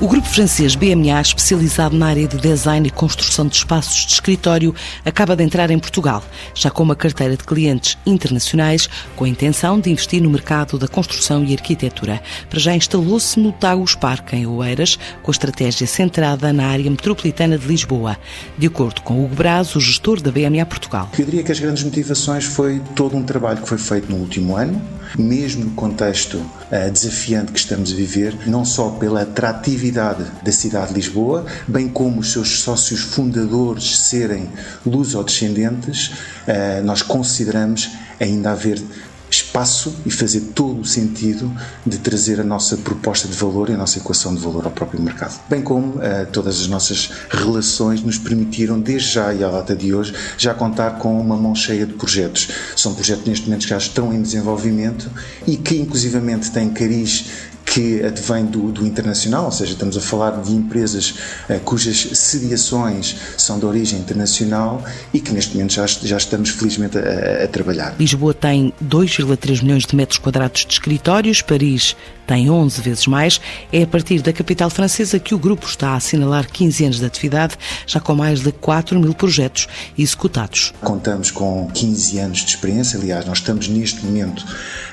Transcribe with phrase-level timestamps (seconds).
[0.00, 4.74] o grupo francês BMA, especializado na área de design e construção de espaços de escritório,
[5.04, 6.22] acaba de entrar em Portugal,
[6.52, 10.88] já com uma carteira de clientes internacionais, com a intenção de investir no mercado da
[10.88, 12.20] construção e arquitetura.
[12.50, 17.56] Para já instalou-se no Tagus Park, em Oeiras, com a estratégia centrada na área metropolitana
[17.56, 18.18] de Lisboa.
[18.58, 21.08] De acordo com Hugo Braz, o gestor da BMA Portugal.
[21.16, 24.56] Eu diria que as grandes motivações foi todo um trabalho que foi feito no último
[24.56, 24.82] ano,
[25.16, 26.44] mesmo no contexto
[26.90, 32.20] desafiante que estamos a viver, não só pela atratividade da cidade de Lisboa, bem como
[32.20, 34.48] os seus sócios fundadores serem
[34.84, 38.82] luso-descendentes, uh, nós consideramos ainda haver
[39.34, 41.50] espaço e fazer todo o sentido
[41.84, 45.00] de trazer a nossa proposta de valor e a nossa equação de valor ao próprio
[45.00, 45.40] mercado.
[45.48, 49.94] Bem como uh, todas as nossas relações nos permitiram, desde já e à data de
[49.94, 52.48] hoje, já contar com uma mão cheia de projetos.
[52.76, 55.10] São projetos neste momento que já estão em desenvolvimento
[55.46, 57.26] e que inclusivamente têm cariz
[57.74, 61.16] que advém do, do, internacional, ou seja, estamos a falar de empresas
[61.50, 64.80] uh, cujas sediações são de origem internacional
[65.12, 67.96] e que neste momento já, já estamos felizmente a, a trabalhar.
[67.98, 73.40] Lisboa tem 2,3 milhões de metros quadrados de escritórios, Paris tem 11 vezes mais.
[73.72, 77.04] É a partir da capital francesa que o grupo está a assinalar 15 anos de
[77.04, 79.66] atividade, já com mais de 4 mil projetos
[79.98, 80.72] executados.
[80.80, 84.44] Contamos com 15 anos de experiência, aliás, nós estamos neste momento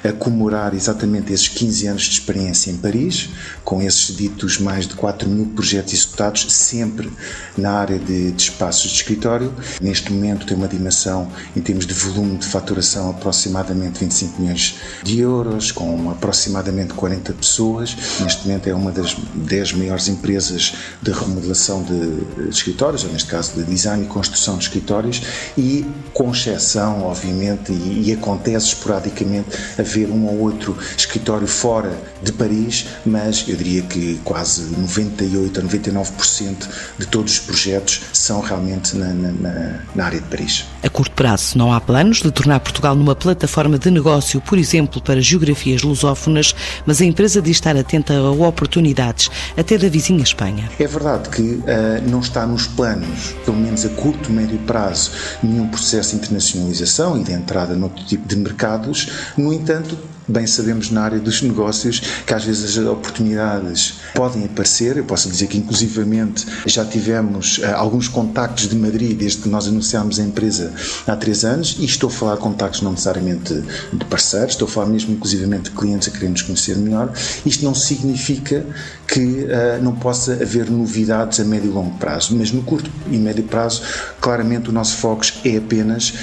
[0.04, 3.30] a comemorar exatamente esses 15 anos de experiência em Paris,
[3.64, 7.12] com esses ditos mais de 4 mil projetos executados, sempre
[7.58, 9.54] na área de, de espaços de escritório.
[9.82, 15.20] Neste momento tem uma dimensão, em termos de volume de faturação, aproximadamente 25 milhões de
[15.20, 17.96] euros, com aproximadamente 40 40 pessoas.
[18.20, 23.54] Neste momento é uma das 10 maiores empresas de remodelação de escritórios, ou neste caso
[23.56, 25.22] de design e construção de escritórios,
[25.58, 32.32] e com exceção, obviamente, e, e acontece esporadicamente haver um ou outro escritório fora de
[32.32, 32.61] Paris,
[33.06, 36.68] mas eu diria que quase 98 a 99%
[36.98, 40.66] de todos os projetos são realmente na, na, na área de Paris.
[40.84, 45.02] A curto prazo, não há planos de tornar Portugal numa plataforma de negócio, por exemplo,
[45.02, 46.56] para geografias lusófonas,
[46.86, 50.70] mas em empresa diz estar atenta a oportunidades, até da vizinha Espanha.
[50.80, 51.64] É verdade que uh,
[52.10, 55.12] não está nos planos, pelo menos a curto, médio prazo,
[55.44, 59.10] nenhum processo de internacionalização e de entrada noutro tipo de mercados.
[59.38, 59.98] No entanto,
[60.32, 64.98] bem sabemos na área dos negócios que às vezes as oportunidades podem aparecer.
[64.98, 69.68] Eu posso dizer que, inclusivamente, já tivemos uh, alguns contactos de Madrid desde que nós
[69.68, 70.74] anunciámos a empresa
[71.06, 73.54] há três anos, e estou a falar de contactos não necessariamente
[73.94, 77.12] de parceiros, estou a falar mesmo, inclusivamente, de clientes a queremos conhecer melhor.
[77.46, 78.66] Isto não significa
[79.08, 83.18] que uh, não possa haver novidades a médio e longo prazo, mas no curto e
[83.18, 83.82] médio prazo,
[84.20, 86.14] claramente o nosso foco é apenas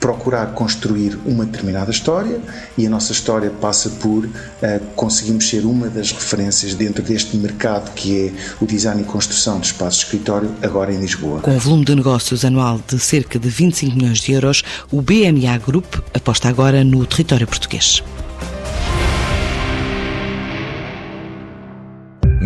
[0.00, 2.40] procurar construir uma determinada história
[2.76, 4.30] e a nossa história passa por uh,
[4.94, 9.66] conseguirmos ser uma das referências dentro deste mercado que é o design e construção de
[9.66, 11.40] espaços de escritório agora em Lisboa.
[11.40, 15.58] Com um volume de negócios anual de cerca de 25 milhões de euros, o BMA
[15.58, 18.02] Group aposta agora no território português.